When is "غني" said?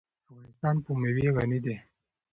1.35-1.59